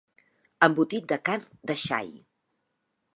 Embotit 0.67 1.05
de 1.11 1.19
carn 1.29 1.45
de 1.71 1.75
xai. 1.85 2.11